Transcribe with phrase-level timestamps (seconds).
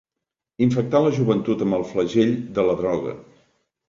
[0.65, 3.15] Infectar la joventut amb el flagell de la droga.